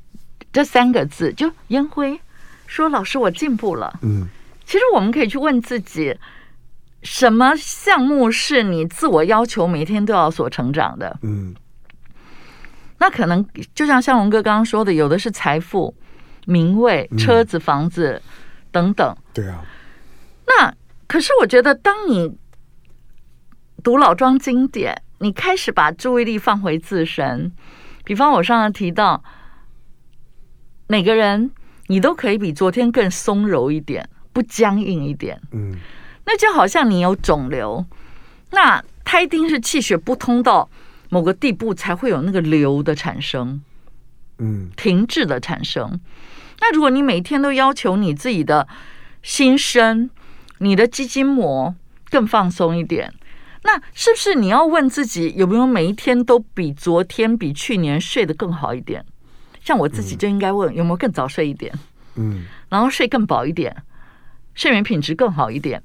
[0.52, 2.20] 这三个字，就烟灰
[2.66, 4.28] 说：“老师，我进步了。”嗯，
[4.66, 6.14] 其实我们可以去问自己，
[7.02, 11.18] 什么项目是你自我要求每天都要所成长的？
[11.22, 11.54] 嗯，
[12.98, 15.94] 那可能就像向荣哥刚刚说的，有的是财富。
[16.46, 18.22] 名位、车子、房子
[18.70, 19.62] 等等，对啊。
[20.46, 20.74] 那
[21.06, 22.38] 可是我觉得，当你
[23.84, 27.52] 读老庄经典，你开始把注意力放回自身。
[28.02, 29.22] 比方我上次提到，
[30.86, 31.50] 每个人
[31.88, 35.38] 你都可以比昨天更松柔一点，不僵硬一点。
[35.52, 35.76] 嗯，
[36.24, 37.84] 那就好像你有肿瘤，
[38.52, 40.70] 那它一定是气血不通到
[41.08, 43.60] 某个地步，才会有那个流的产生，
[44.38, 46.00] 嗯，停滞的产生。
[46.60, 48.66] 那如果你每天都要求你自己的
[49.22, 50.10] 心身、
[50.58, 51.74] 你的肌筋膜
[52.10, 53.14] 更放松一点，
[53.62, 59.04] 那是不是你要问自己有没有每一天都比昨天、比去年睡得更好一点？
[59.62, 61.72] 像我自己就应该问有没有更早睡一点，
[62.14, 63.76] 嗯，然后睡更饱一点，
[64.54, 65.82] 睡眠品质更好一点，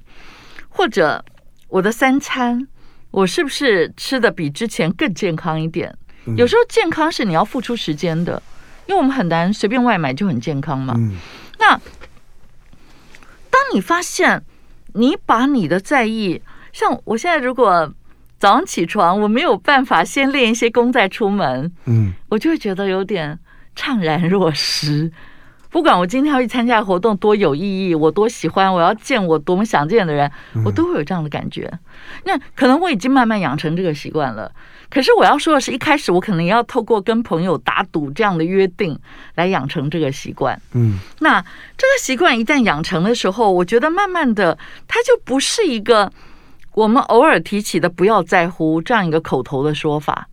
[0.70, 1.24] 或者
[1.68, 2.66] 我的三餐
[3.14, 5.96] 我是不是吃的比之前更健康一点？
[6.36, 8.42] 有时候健康是你要付出时间的。
[8.86, 10.94] 因为我们很难随便外买就很健康嘛。
[10.98, 11.16] 嗯。
[11.58, 11.70] 那
[13.48, 14.44] 当你发现
[14.94, 17.94] 你把你的在意，像我现在如果
[18.38, 23.38] 早上起床，我没有办法先练一些功再出门，嗯，我就会觉得有点
[23.76, 25.10] 怅然若失。
[25.74, 30.30] 不管我今天要去参加活动多有意义，我多喜欢，我要见我多么想见的人，
[30.64, 31.68] 我都会有这样的感觉。
[32.22, 34.52] 那可能我已经慢慢养成这个习惯了。
[34.88, 38.96] 可是我要说的是，一开始我可能要透过跟朋友打赌这样的约定
[39.34, 40.62] 来养成这个习惯。
[40.74, 41.42] 嗯，那
[41.76, 44.56] 这个习惯一旦养成的时候，我觉得慢慢的，
[44.86, 46.12] 它就不是一个
[46.74, 50.28] 我们偶尔提起的“不要在乎”这样一个口头的说法，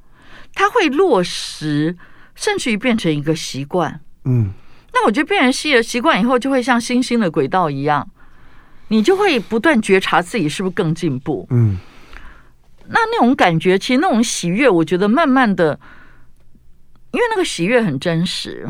[0.54, 1.97] 它会落实，
[2.36, 3.99] 甚至于变成一个习惯。
[4.23, 4.54] 嗯，
[4.93, 8.10] 那我觉得变成习习惯以后，就会像星星的轨道一样，
[8.89, 11.47] 你就会不断觉察自己是不是更进步。
[11.49, 11.77] 嗯。
[12.93, 15.80] 那那种感觉，其实那种喜悦，我觉得慢慢的，
[17.12, 18.67] 因为那个喜悦很真实。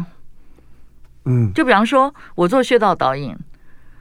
[1.25, 3.35] 嗯，就比方说，我做穴道导引，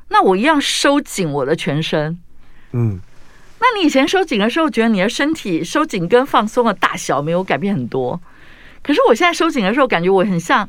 [0.08, 2.18] 那我一样收紧我的全身。
[2.72, 3.00] 嗯，
[3.60, 8.20] 那你以前收紧的时候，觉得你的身体收紧跟放松的大小没有改变很多，
[8.82, 10.68] 可是我现在收紧的时候，感觉我很像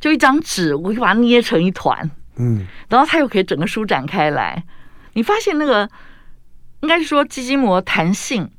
[0.00, 2.10] 就一张纸，我就把它捏成一团。
[2.36, 4.62] 嗯，然后它又可以整个舒展开来。
[5.14, 5.88] 你发现那个
[6.80, 8.50] 应该是说肌筋膜弹性。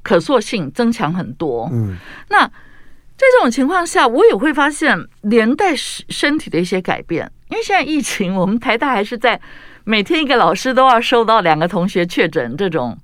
[0.00, 1.68] 可塑性增强很多。
[1.70, 1.96] 嗯，
[2.30, 7.30] 那在这种情况下，我也会发现连带身体的一些改变。
[7.50, 9.38] 因为现在疫情，我们台大还是在
[9.84, 12.96] 每天一个老师都要收到两个同学确诊这种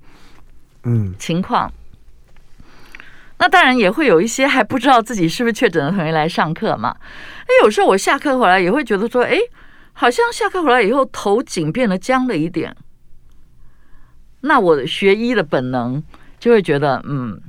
[0.83, 1.71] 嗯情况。
[3.37, 6.95] 那当然也会有一些还不知道自己是不是确诊的同学来上课嘛。
[7.47, 9.37] 那有时候我下课回来也会觉得说，哎，
[9.93, 12.75] 好像下课回来以后头颈变得僵了一点。
[14.41, 16.03] 那我学医的本能。
[16.37, 17.41] 就会觉得嗯，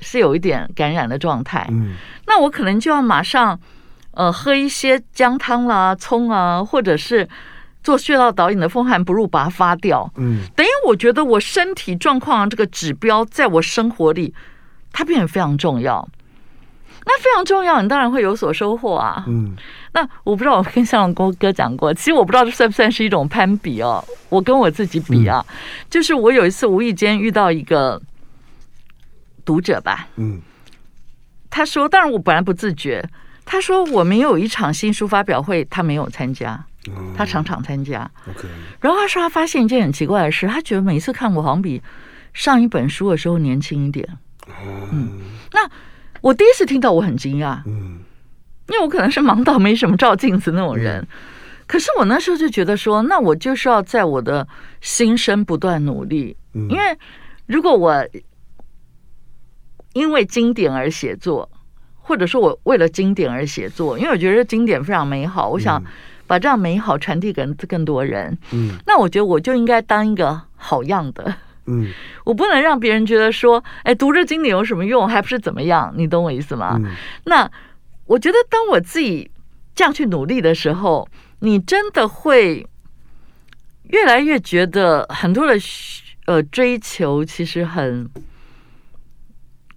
[0.00, 1.94] 是有一点感染的状态，嗯，
[2.26, 3.56] 那我可能就要马上
[4.10, 7.28] 呃喝一些姜汤啦、葱啊，或者是
[7.84, 10.10] 做穴道导引的风寒不入，把它发掉。
[10.16, 14.34] 嗯，等于我觉得我身体状况这个指标，在我生活里，
[14.94, 16.08] 它变得非常重要。
[17.04, 19.24] 那非常重要，你当然会有所收获啊。
[19.26, 19.54] 嗯，
[19.92, 24.02] 那我不知道，我跟向龙哥讲过，其实我不知道这算不算是一种攀比哦。
[24.30, 25.54] 我跟我自己比啊，嗯、
[25.90, 28.00] 就是我有一次无意间遇到一个
[29.44, 30.40] 读者吧，嗯，
[31.50, 33.06] 他说，当然我本来不自觉，
[33.44, 36.64] 他说我们有一场新书发表会，他没有参加。
[37.16, 38.46] 他常常参加，OK。
[38.78, 41.82] 然后他说他发现一件很奇怪的事，他觉得每次看我好像比
[42.34, 44.06] 上一本书的时候年轻一点。
[44.92, 45.20] 嗯，
[45.52, 45.68] 那
[46.20, 48.00] 我第一次听到我很惊讶，嗯，
[48.68, 51.06] 因为我可能是忙到没什么照镜子那种人。
[51.66, 54.46] 可是我那时候就觉得说，那我就是要在我的
[54.80, 56.98] 心声不断努力，因为
[57.46, 58.06] 如果我
[59.94, 61.50] 因为经典而写作，
[61.96, 65.82] 或者说我为了经典而写作，因为我觉得经典非常美好，我想。
[66.26, 71.92] 把这样美好传递给更多人，嗯，那我觉得我就应该当一个好样的，嗯，
[72.24, 75.92] 我不能让别人觉得说，哎，读这经典有什么用，还不是怎么样？
[75.96, 76.76] 你懂我意思吗？
[76.82, 77.50] 嗯，那
[78.06, 79.30] 我觉得当我自己
[79.74, 81.08] 这样去努力的时候，
[81.40, 82.66] 你真的会
[83.84, 85.54] 越来越觉得很多的
[86.26, 88.10] 呃追求其实很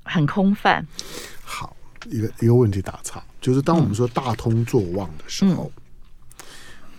[0.03, 0.85] 很空泛。
[1.43, 5.71] 好，一个一个问题打岔，就是当我们说大通作旺的时候。
[5.75, 5.81] 嗯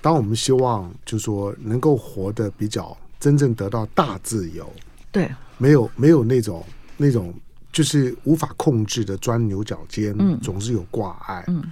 [0.01, 4.73] 当我们希望，就是说能够活得比较真正得到大自由，
[5.11, 6.65] 对，没有没有那种
[6.97, 7.35] 那种
[7.73, 11.63] 就是无法控制的钻牛角尖，嗯，总是有挂碍，嗯，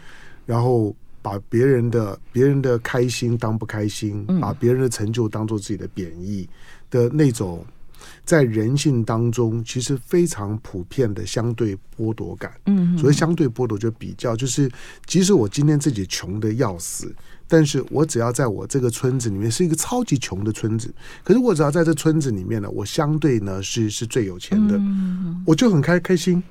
[0.45, 6.49] 然后把别人的别人的开心当不开心，嗯，把别人的成就当做自己的贬义
[6.91, 7.65] 的那种，
[8.25, 14.71] 在人性当中其实非常普遍的相对剥夺感，嗯，所谓相对剥夺就比较，就是
[15.07, 17.15] 即使我今天自己穷的要死。
[17.49, 24.77] 但是我只要在我这个村子里面是一个超级穷的村子，可是我只要在这村子里面呢，我相对呢是是最有钱的，
[25.47, 26.43] 我就很开开心。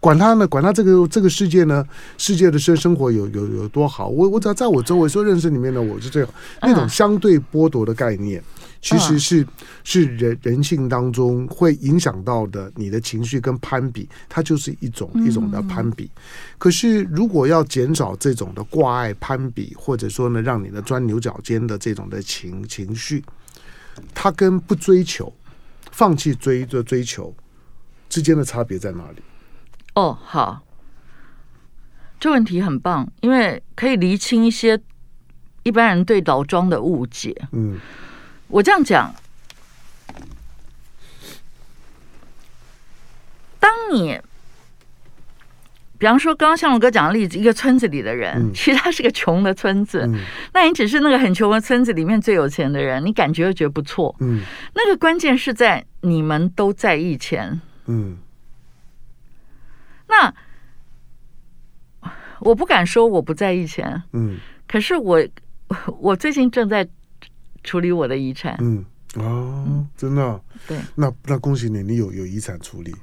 [0.00, 1.82] 管他呢，管他这个这个世界呢，
[2.18, 6.30] 世界的生生活有有有多好，我我只要在我周围所认识里面呢，我是最好。
[6.60, 8.44] 那种相对剥夺的概念。
[8.84, 9.46] 其实是
[9.82, 16.10] 是人人性当中会影响到的，你的情绪跟攀比，它就是一种一种的攀比。
[16.58, 23.24] 可是如果要减少这种的挂碍攀比，或者说呢，让你的钻牛角尖的这种的情情绪，
[24.12, 25.32] 它跟不追求、
[25.90, 27.34] 放弃追的追求
[28.10, 29.22] 之间的差别在哪里？
[29.94, 30.62] 哦，好，
[32.20, 34.78] 这问题很棒，因为可以厘清一些
[35.62, 37.34] 一般人对老庄的误解。
[37.52, 37.80] 嗯。
[38.48, 39.12] 我这样讲，
[43.58, 44.20] 当你，
[45.98, 50.20] 比方说刚刚向龙哥讲的例子，一个村子里的人，嗯、其实他是个穷的村子，嗯、
[50.52, 54.42] 那你只是那个很穷的村子里面最有钱的人，你感觉又觉得不错，嗯，
[54.74, 58.18] 那个关键是在你们都在意钱，嗯，
[60.06, 60.32] 那
[62.40, 65.26] 我不敢说我不在意钱，嗯，可是我
[65.98, 66.86] 我最近正在。
[67.64, 68.84] 处理我的遗产，嗯
[69.16, 72.94] 哦，真的、啊，对，那那恭喜你，你有有遗产处理。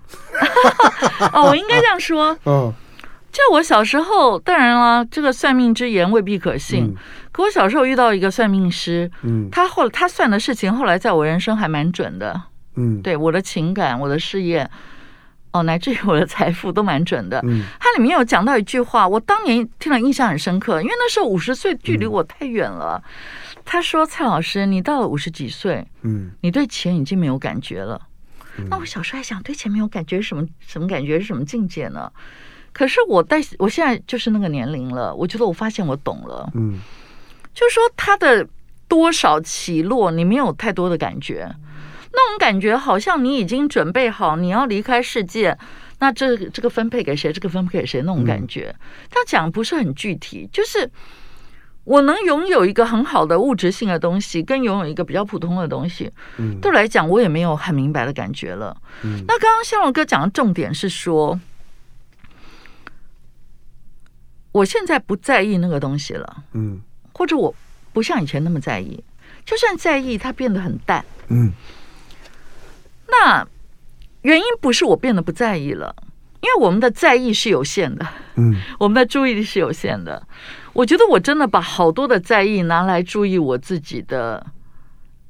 [1.33, 2.73] 哦，我应该这样说，哦，
[3.31, 6.83] 就我小时候，当然了，这个算命之言未必可信。
[6.83, 6.95] 嗯、
[7.31, 12.41] 可我小时候遇到一个算命师，嗯，他后他算的事情，后来在我人生还蛮准的，
[12.75, 14.69] 嗯，对我的情感、我的事业，
[15.53, 17.39] 哦，乃至于我的财富都蛮准的。
[17.45, 23.01] 嗯，他里面有讲到一句话，我当年听了印象很深刻，因为那时候五十岁距离我太远了。
[23.05, 23.11] 嗯
[23.71, 28.01] 他说：“蔡老师，你到了五十几岁，嗯，你对钱已经没有感觉了。
[28.57, 31.17] 嗯、那我小时候还想，对钱没有感觉是什么什么感觉？
[31.17, 32.11] 是什么境界呢？
[32.73, 36.51] 可是我在我现在就是那个年龄了，我觉得我发现我懂了。
[36.53, 36.81] 嗯，
[37.53, 38.45] 就是说他的
[38.89, 41.49] 多少起落，你没有太多的感觉，
[42.11, 45.57] 那种感觉好像你已经准备好你要离开世界，
[45.99, 47.31] 那这这个分配给谁？
[47.31, 48.01] 这个分配给谁？
[48.01, 48.75] 那种感觉，
[49.09, 50.91] 他讲不是很具体，就是。”
[51.83, 58.75] 我能拥有一个很好的物质性的东西，跟拥有一个比较普通的东西，嗯，对我来讲，我也没有很明白的感觉了。
[59.03, 61.39] 嗯，那刚刚向荣哥讲的重点是说，
[64.51, 66.81] 我现在不在意那个东西了，嗯，
[67.13, 67.53] 或者我
[67.91, 69.03] 不像以前那么在意，
[69.43, 71.51] 就算在意，它变得很淡，嗯。
[73.07, 73.45] 那
[74.21, 75.93] 原因不是我变得不在意了，
[76.41, 80.21] 因为我们的在意是有限的，嗯，我们的注意力是有限的。
[80.73, 84.45] 我觉得我真的把好多的在意拿来注意我自己的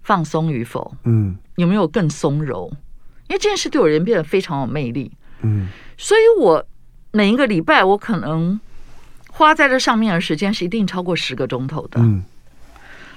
[0.02, 2.72] 放松与否，嗯，有没有更松柔？
[3.28, 6.66] 因为这件事对我人变得非常有魅力，嗯，所以我
[7.12, 8.60] 每一个礼拜我可能
[9.32, 12.24] 花在这上面的时间是一定超过十个钟头的，嗯，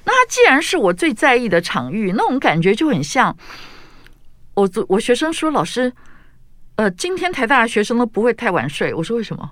[0.04, 3.36] 那它既然是我最在意的场域，那种感觉就很像
[4.54, 5.92] 我我学生说，老师，
[6.76, 8.92] 呃，今天台大的学生都不会太晚睡。
[8.92, 9.50] 我说为什么？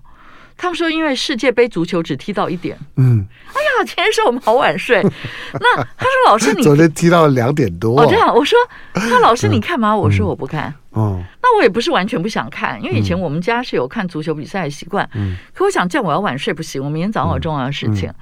[0.57, 2.79] 他们说因为世界杯足球只踢到一点。
[2.97, 5.03] 嗯，哎呀，今天是我们好晚睡。
[5.03, 7.99] 那他说老师你 昨天踢到两点多。
[7.99, 8.59] 哦，这样我说，
[8.93, 9.97] 他老师你看吗？
[9.97, 10.73] 我说我不看。
[10.91, 15.09] 哦，那我也不是完全不想看，因为以前我们家是有看足球比赛的习惯。
[15.15, 18.13] 嗯，可我想这样我要晚睡不行，我明天早上有重要的事情。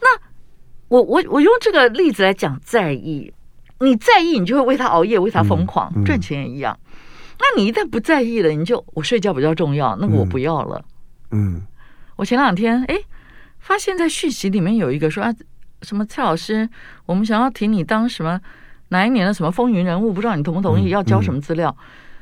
[0.00, 0.08] 那
[0.88, 3.32] 我我我用这个例子来讲在意，
[3.80, 6.76] 你在意你就会为他熬夜，为他疯狂，赚钱也一样。
[7.38, 10.84] 那你一旦不在意了，你就我睡觉比较重要，那个我不要了。
[11.30, 11.62] 嗯，
[12.16, 12.96] 我前两天哎，
[13.58, 15.34] 发现在续集里面有一个说啊，
[15.82, 16.68] 什么蔡老师，
[17.06, 18.40] 我们想要提你当什么
[18.88, 20.90] 哪一年的什么风云人物，不知道你同不同意？
[20.90, 21.76] 要交什么资料？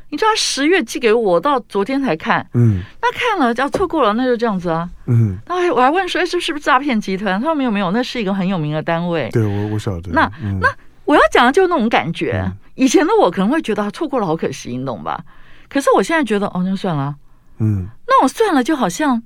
[0.09, 2.47] 你知道十月寄给我，到昨天才看。
[2.53, 4.89] 嗯，那看了要错过了，那就这样子啊。
[5.07, 7.41] 嗯，那我还问说，哎，这是不是诈骗集团？
[7.41, 9.31] 他说没有没有，那是一个很有名的单位。
[9.31, 10.11] 对，我我晓得。
[10.13, 10.69] 那那
[11.05, 12.45] 我要讲的就是那种感觉。
[12.75, 15.25] 以前的我可能会觉得错过了好可惜，你懂吧？
[15.69, 17.17] 可是我现在觉得，哦，那算了。
[17.59, 19.23] 嗯，那我算了，就好像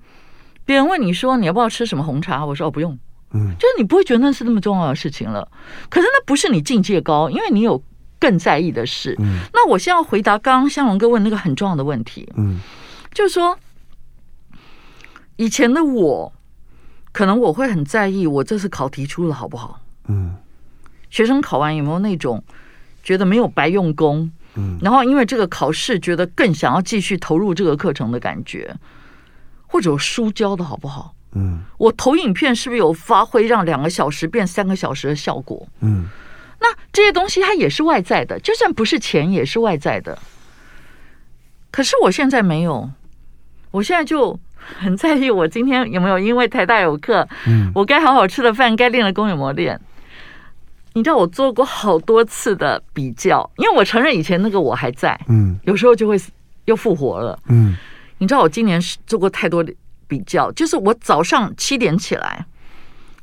[0.64, 2.98] 别人问你说你要不要吃什么红茶，我说哦不用。
[3.32, 5.48] 嗯，就是你不会觉得那是那么重要的事情了。
[5.88, 7.82] 可是那不是你境界高，因为你有。
[8.18, 12.58] 更在意的事，嗯，那我现在要回答刚刚向龙哥问那个很重要的问题，嗯，
[13.12, 13.58] 就是说，
[15.36, 16.32] 以前的我，
[17.12, 20.34] 可能我会很在意我这次考题出了好不好，嗯，
[21.10, 22.42] 学生考完有没有那种
[23.06, 28.74] 觉得没有白用功，嗯，然后因为这个考试觉得更想要继续投入这个课程的感觉，
[29.68, 36.06] 或者我书教的好不好，嗯，我投影片是不是有发挥让两个小时变三个小时的效果，嗯。
[36.58, 40.18] 那这些东西它也是外在的，就算不是钱也是外在的。
[41.70, 42.90] 可是我现在没有，
[43.70, 44.36] 我现在就
[44.80, 49.78] 很在意我今天有没有因为台大有课，嗯，我该好好吃的饭，该练的功有没有练。
[50.96, 56.18] 你知道我做过好多次的比较，因为我承认以前那个我还在，嗯，有时候就会
[56.64, 57.76] 又复活了，嗯。
[58.16, 59.70] 你知道我今年是做过太多的
[60.08, 62.46] 比较，就是我早上七点起来，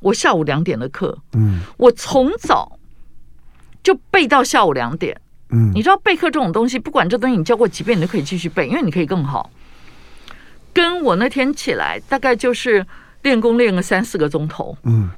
[0.02, 2.78] 我下午两点的课，嗯，我从早。
[3.82, 9.50] 就背到下午两点，嗯，你知道备课这种东西，不管这东西你教过几遍，你都可以继续背，因为你可以更好。
[10.72, 12.86] 跟我那天起来，大概就是
[13.24, 15.10] 练功练个三四个钟头，嗯，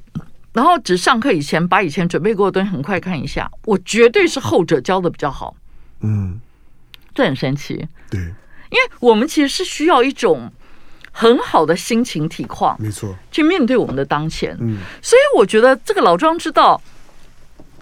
[0.56, 5.54] 然后只上课以前把以前准备过的东西很快看一下，我绝对是后者教的比较好，
[6.00, 6.40] 嗯，
[7.14, 8.18] 这很神奇，对，
[8.70, 10.50] 因为我们其实是需要一种
[11.12, 16.80] 很好的心情体况，没错，去面对我们的当前，嗯，所以我觉得这个老庄知道。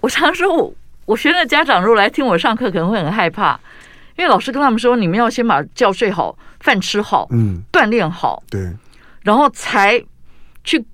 [0.00, 3.58] 我常说，我我学生的家长如果来听我上课，可能会很害怕，
[4.16, 8.70] 因为老师跟他们说，你们要先把觉睡好，饭吃好，嗯，锻炼好，对，
[9.22, 10.04] 然后才
[10.64, 10.84] 去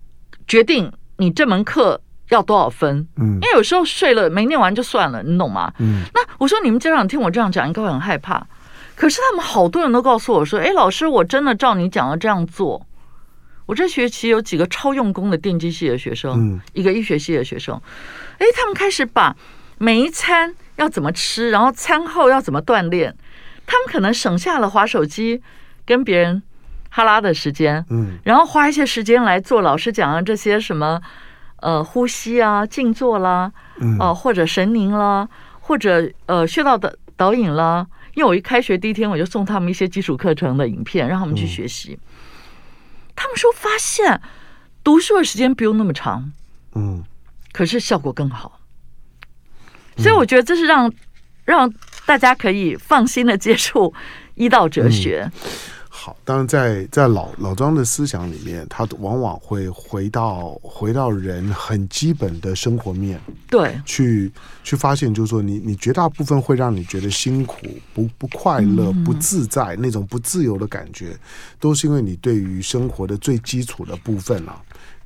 [0.46, 5.70] 决定你这门课要多少分，嗯，因为有时候睡了没念完就算了，你懂吗？
[5.78, 8.46] 嗯，那我说你们家长听我这样讲，应该会很害怕，
[8.96, 12.87] 可是他们好多人都告诉我说，哎，老师，我真的照你讲的这样做。
[13.66, 17.78] 我这学期有几个超用功的电机系的学生，嗯，一个医学系的学生，
[18.38, 19.37] 哎，他们开始把
[19.78, 23.14] 每一餐要怎么吃，然后餐后要怎么锻炼，
[23.66, 25.42] 他们可能省下了划手机
[25.85, 26.42] 跟别人
[26.90, 31.00] 哈拉的时间，嗯，然后花一些时间来做老师讲的这些什么，
[31.61, 35.29] 呃，呼吸啊、静坐啦，嗯，哦，或者神宁啦，
[35.61, 37.87] 或者呃穴道的导引啦。
[38.14, 41.96] 因为我一开学第一天，我就送他们一些基础课程的影片，让他们去学习。
[43.14, 44.20] 他们说发现
[44.83, 46.33] 读书的时间不用那么长，
[46.74, 47.05] 嗯，
[47.53, 48.59] 可是效果更好，
[49.96, 50.92] 所以我觉得这是让
[51.44, 51.72] 让
[52.05, 53.94] 大家可以放心的接触
[54.35, 55.31] 医道哲学。
[55.33, 55.40] 嗯
[56.02, 64.32] 好，当然在在老老庄的思想里面，他往往会回到回到人很基本的生活面，对，去
[64.64, 67.54] 去发现，就是说你你绝大部分会让你觉得辛苦、
[67.92, 71.14] 不不快乐、不自在、嗯、那种不自由的感觉，
[71.58, 74.58] 都是因为你对于生活的最基础的部分啊。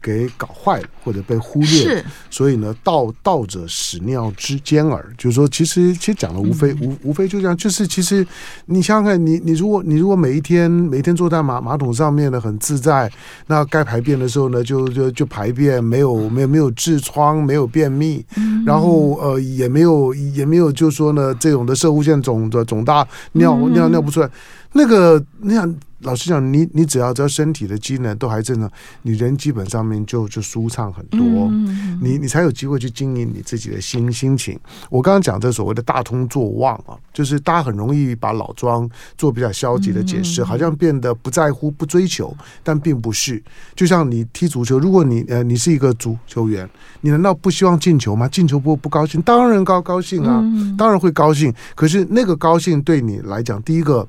[0.04, 8.24] 给搞坏了或者被忽略，是所以呢，道道者屎尿之间耳，就是说，其实其实讲的无非、嗯、无无非就这样，就是其实
[8.66, 13.10] 你想想看，你你如果你如果每一天每一天坐在马马桶上面呢，很自在，
[13.46, 24.28] 那该排便的时候呢，就就就排便，没有没有没有痔疮，没有便秘，嗯、然后呃也没有也没有就是说呢这种的射物腺肿的肿大，尿尿尿不出来。
[24.74, 25.74] 那个那样。
[26.04, 28.70] 老实讲，你你只要只要身体的机能都还正常，
[29.02, 31.18] 你人基本上面就就舒畅很多，
[31.50, 34.58] 嗯、你你才有机会去经营你自己的心心情。
[34.90, 43.42] 我刚刚讲这所谓的大通作旺啊，就是大家很容易把老庄做比较消极的解释，好像变得不在乎、不追求，但并不是。
[43.74, 46.68] 就像你踢足球，如果你呃你是一个足球员，
[47.00, 48.28] 你难道不希望进球吗？
[48.28, 49.22] 进球不不高兴？
[49.22, 50.44] 当然高高兴啊，
[50.76, 51.50] 当然会高兴。
[51.74, 54.06] 可是那个高兴对你来讲，第一个，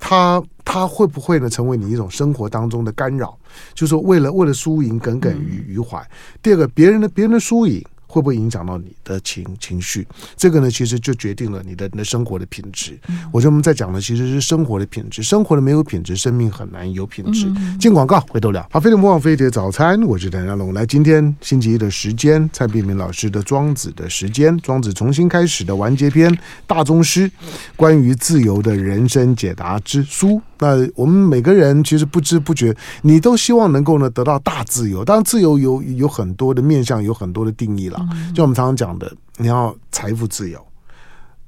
[0.00, 0.42] 他。
[0.66, 3.38] 他会不会呢成为你一种生活当中的干扰？
[3.72, 6.04] 就是说为了为了输赢耿耿于于怀。
[6.42, 7.82] 第二个，别人的别人的输赢。
[8.16, 10.06] 会不会影响到你的情情绪？
[10.38, 12.98] 这个呢，其实就决定了你的你的生活的品质。
[13.08, 17.46] 嗯、我觉得我们在讲的其实是生活的品质，生活的没有品质，生命很难有品质。
[17.56, 18.66] 嗯、进广告，回头聊。
[18.72, 20.72] 好，飞碟魔王飞碟早餐，我是谭家龙。
[20.72, 26.34] 来，今天星期一的时间，蔡碧明老师的《庄子》的时间，《庄子》重新开始的完结篇，
[26.66, 27.30] 大宗师
[27.76, 30.40] 关于自由的人生解答之书。
[30.58, 35.04] 那我们每个人其实不知不觉，你都希望能够呢得到大自由。
[35.04, 38.05] 当然，自由有有很多的面向，有很多的定义了。
[38.34, 40.58] 就我们常常讲的，你要财富自由。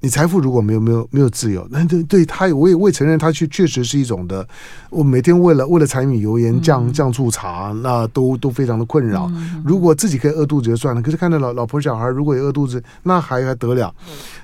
[0.00, 4.46] 你财富如果没有没有没有自由，那对对他，我也我也承认，他确确实是一种的。
[4.90, 9.28] 我每天为了为了柴米油盐酱酱醋茶，那都都非常的困扰。
[9.64, 13.92] 如果自己可以饿肚子就算了，可是看到老老婆小孩如果也饿肚子，那还还得了？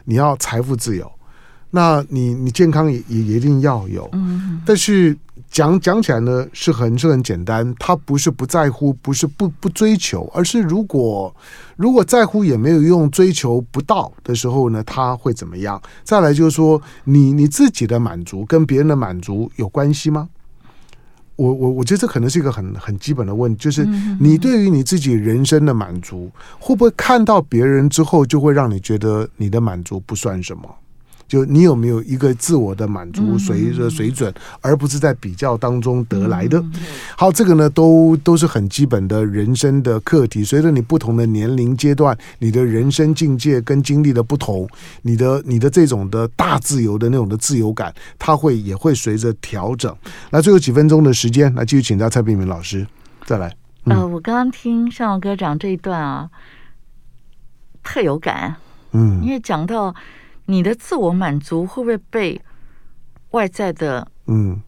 [0.07, 1.09] 你要财富自由。
[1.71, 4.11] 那你你健康也也一定要有，
[4.67, 5.17] 但是
[5.55, 11.33] 讲讲起来呢，是很是很简单，他不是不在乎，不是不不追求，而是如果
[11.77, 15.81] 如果在乎也没有用，追求不到的时候呢，他会怎么样？
[16.03, 20.29] 再来就是说，你你自己的满足跟别人的满足有关系吗？
[21.37, 23.85] 我我我觉得这可能是一个很很基本的问题，就是
[24.19, 26.29] 你对于你自己人生的满足，
[26.59, 30.63] 会不会看到别人之后，就会让你觉得你的满足不算什么？
[31.27, 36.63] 就你有没有一个自我的满足随着水准，而不是在比较当中得来的？
[37.17, 40.45] 好，这个呢，都都是很基本的人生的课题。
[40.45, 44.69] 随着你不同的年龄阶段，你的人生境界跟经历的不同，
[45.03, 49.95] 你的你的这种的大自由的那种的自由感，它会也会随着调整。
[50.31, 52.87] 那最后几分钟的时间，来继续请教蔡璧名老师
[53.25, 53.55] 再来。
[53.85, 56.31] 嗯、呃，我刚刚听向荣哥讲这一段啊，
[57.83, 58.57] 特有感。
[58.93, 59.95] 嗯，因为讲到。
[60.47, 62.41] 你的自我满足会不会被
[63.31, 64.63] 外在的嗯。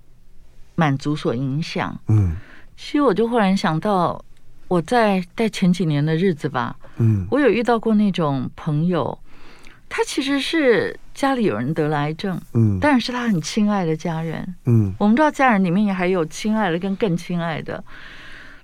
[0.79, 1.99] 满足所影响？
[2.09, 2.37] 嗯，
[2.77, 4.23] 其实我就忽然想到，
[4.69, 9.19] 我在在前几年的日子吧，嗯，我有遇到过那种朋友，
[9.89, 17.83] 他其实是家里有人得了癌症，嗯，但是他很亲爱的家人，嗯，我们知道家人里面也还有亲爱的跟更亲爱的，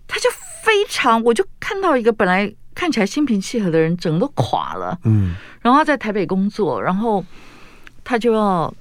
[0.07, 0.29] 他就
[0.63, 2.55] 非常，我就看到一个本来。
[2.75, 4.99] 看起来心平气和的人，整个都垮了。
[5.05, 7.25] 嗯，然后他在台北工作，然后
[8.03, 8.73] 他就要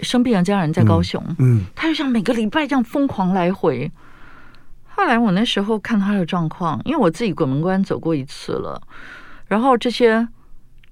[0.00, 1.22] 生病的家人在高雄。
[1.38, 3.90] 嗯，他就像每个礼拜这样疯狂来回。
[4.88, 8.80] 后来我那时候看他的状况，因为我自己鬼门关走过一次了，
[9.48, 10.28] 然后这些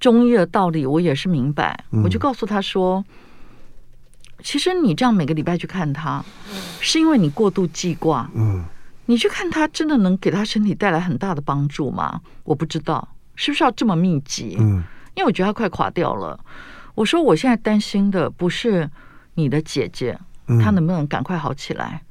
[0.01, 3.05] 中医的道理我也是明白，我就告诉他说
[4.43, 6.25] ：“其实你这样每个礼拜去看他，
[6.81, 8.65] 是因为你过度记挂。”嗯。
[9.11, 12.21] 你去看他，真的能给他身体带来很大的帮助吗？
[12.45, 14.55] 我不知道，是不是要这么密集？
[14.61, 14.85] 嗯，
[15.15, 16.39] 因为我觉得他快垮掉了。
[16.95, 18.91] 我说我现在担心的不是
[19.33, 20.19] 你的姐姐，
[20.63, 22.03] 她能不能赶快好起来？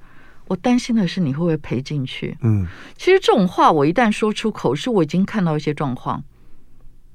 [0.48, 2.36] 我担心的是你会不会赔进去？
[2.42, 2.66] 嗯，
[2.98, 6.24] 其实这种话我一旦说出口，是我已经看到一些状况。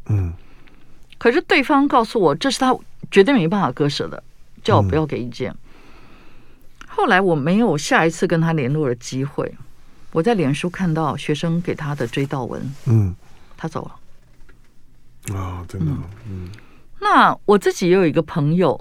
[0.06, 0.32] 嗯，
[1.18, 2.72] 可是对方告诉我，这是他
[3.10, 4.22] 绝对没办法割舍的，
[4.62, 5.52] 叫我不要给意见。
[6.86, 9.52] 后来我没有下一次跟他联络的机会。
[10.12, 13.14] 我在脸书看到学生给他的追悼文，嗯，
[13.56, 15.92] 他走了，啊，真的，
[16.28, 16.48] 嗯，
[17.00, 18.78] 那我自己也有一个朋友，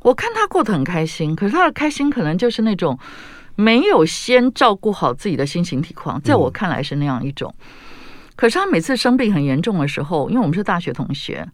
[0.00, 2.98] 我看他过得很开心，可是他的开心可能就是那种
[3.56, 7.54] 没有先照顾好自己的心情体况，在我看来是那样一种。
[8.36, 11.48] 可是他每次生病很严重的时候，因为我们是大学同学。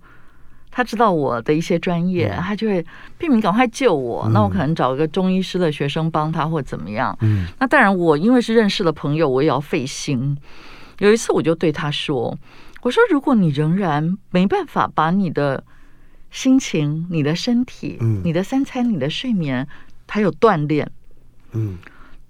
[0.70, 2.84] 他知道我的一些专业，他就会
[3.18, 4.28] 拼命赶快救我。
[4.32, 7.16] 那我可能找一个中医师的学生帮他，或怎么样。
[7.22, 10.36] 嗯那当然，我因为是认识的朋友，我也要费心。
[10.98, 12.38] 有一次，我就对他说
[12.82, 15.64] ：“我说，如果你仍然没办法把你的
[16.30, 19.66] 心情、你的身体、你的三餐、你的睡眠，
[20.06, 20.88] 还有锻炼，
[21.52, 21.78] 嗯，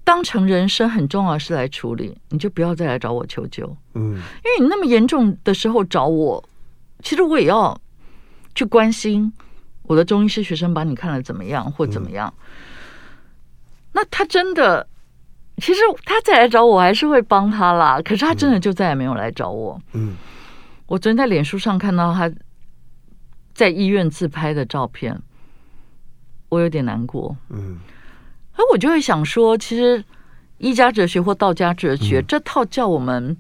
[0.03, 3.77] 当成人生很重要的事来处理，你就不要再来找我求救。
[3.95, 6.43] 嗯，因为你那么严重的时候找我，
[7.03, 7.79] 其实我也要。”
[8.55, 9.33] 去关心
[9.83, 12.33] 我的中医师学生把你看了怎么样或怎么样？
[13.93, 14.87] 那他真的，
[15.57, 18.01] 其实他再来找我还是会帮他啦。
[18.03, 19.81] 可是他真的就再也没有来找我。
[19.95, 20.15] 嗯，
[20.87, 22.31] 我昨天在脸书上看到他
[23.53, 25.21] 在医院自拍的照片，
[26.49, 27.37] 我有点难过。
[27.49, 27.79] 嗯，
[28.55, 30.05] 而我就会想说，其实
[30.59, 33.37] 一家哲学或道家哲学、嗯、这套叫我们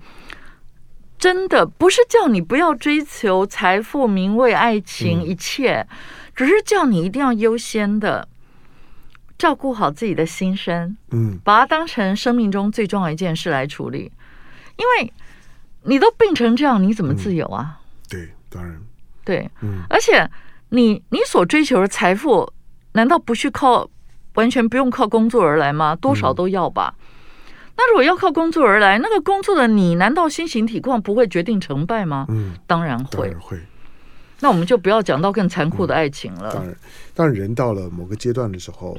[1.21, 5.97] 真的不是叫你不要追求财富、名位、爱情，一切，嗯、
[6.35, 8.27] 只是叫你一定要优先的
[9.37, 14.11] 照顾好自己的心身，嗯，把它当成生命中最重要一件事来处理，
[14.77, 15.12] 因为
[15.83, 17.79] 你都病成这样，你怎么自由啊？
[17.79, 18.81] 嗯、对，当然，
[19.23, 20.27] 对，嗯，而且
[20.71, 22.51] 你你所追求的财富，
[22.93, 23.87] 难道不去靠
[24.37, 25.95] 完全不用靠工作而来吗？
[25.95, 26.95] 多少都要吧。
[26.99, 27.05] 嗯、
[27.81, 32.26] 那如果要靠工作而来，那个工作的你，难道心形体况不会决定成败吗？
[32.28, 33.59] 嗯，当然会，当然会。
[34.41, 36.51] 那我们就不要讲到更残酷的爱情了。
[36.51, 36.76] 嗯、当然，
[37.14, 38.99] 当然，人到了某个阶段的时候。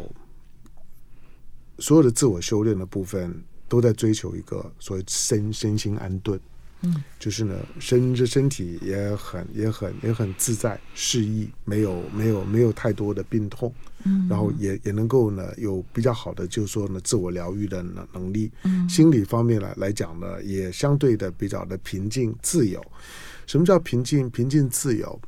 [1.79, 6.39] 所有的自我修炼的部分，都在追求一个所谓身身心安顿，
[6.83, 13.73] 嗯，就是呢，身这身体也很也很也很自在适意，没有没有没有太多的病痛，
[14.05, 22.83] 嗯，然后也也能够呢有比较好的，就是说呢自我疗愈的能能力，嗯，心理方面来来讲呢，也相对的比较的平静自由。
[23.47, 25.19] 什么叫平静平静自由？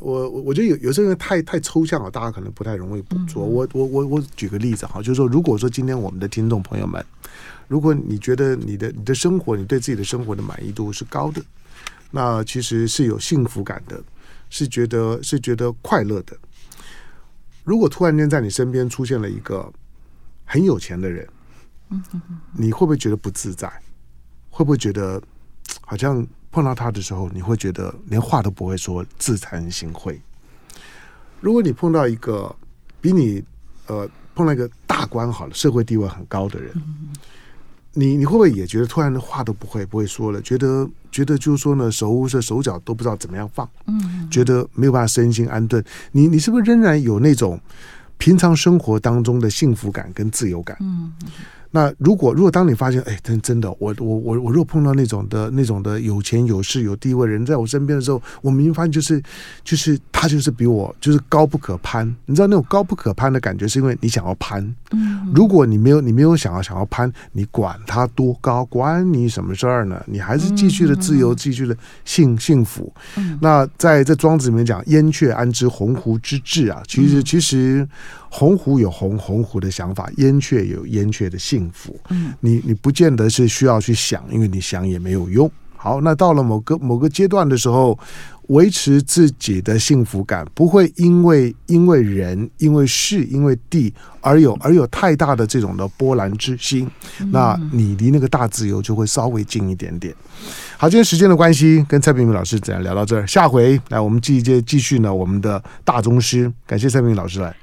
[0.00, 3.44] 我我我觉得有有些人太太抽象了，大家可能不太容易捕捉。
[3.44, 7.04] 我我我我举个例子哈，就是说，如果说今天我们的听众朋友们，
[7.66, 11.42] 如果你觉得你的你的生活，你对自己的生活的满意度是高的，
[12.12, 14.00] 那其实是有幸福感的，
[14.50, 16.36] 是觉得是觉得快乐的。
[17.64, 19.72] 如果突然间在你身边出现了一个
[20.44, 21.28] 很有钱的人，
[22.52, 23.70] 你会不会觉得不自在？
[24.50, 25.22] 会不会觉得
[25.82, 26.26] 好像？
[26.52, 30.20] 碰到他的时候，你会觉得连话都不会说，自惭形秽。
[31.40, 32.54] 如果你碰到一个
[33.00, 33.42] 比你
[33.86, 36.70] 呃碰到一个大官好了，社会地位很高的人，
[37.94, 40.40] 你你会不会也觉得突然的话都不会不会说了？
[40.42, 45.82] 觉得觉得就是说呢，手是手脚都不知道怎么样放，嗯，觉得没有办法身心安顿。
[46.12, 47.60] 你你是不是仍然有那种
[48.16, 50.76] 平常生活当中的幸福感跟自由感？
[50.80, 51.12] 嗯。
[51.74, 59.20] 那如果如果当你发现，哎，真真的，我我我我若碰到那种的那种的有钱有势有地位人在我身边的时候，我明明发现就是
[59.64, 62.06] 就是他就是比我就是高不可攀。
[62.26, 64.62] 你知道那种高不可攀的感觉，是因为你想要攀。
[64.90, 70.00] 嗯，如果你没有你没有想要想要攀，你管他多高，管你什么事儿呢？
[70.06, 72.92] 你还是继续的自由，继续的幸幸福。
[73.16, 76.82] 嗯，那在这庄子里面讲，燕雀安知鸿鹄之志啊？
[76.86, 77.88] 其实其实。
[78.34, 81.94] 鸿鹄有鸿鸿鹄的想法，燕雀有燕雀的幸福。
[82.08, 85.48] 嗯，你你不见得是需要去想，因为你想也没有用。
[85.76, 87.98] 好，那到了某个某个阶段的时候，
[88.48, 96.88] 维持自己的幸福感，不会因为因为人、因为事、因为地而有而有太大的这种的波澜之心。
[97.32, 100.14] 那你离那个大自由就会稍微近一点点。
[100.78, 107.54] 好，今天时间的关系，跟蔡明明老师怎样聊到这儿，下回来我们继接继续呢我们的大宗师，感谢蔡明明老师来。